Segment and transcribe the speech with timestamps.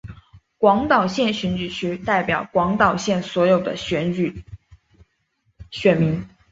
[0.57, 4.07] 广岛县选举区代表广岛县的所有选
[5.99, 6.25] 民。